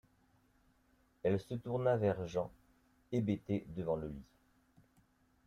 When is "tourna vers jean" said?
1.53-2.49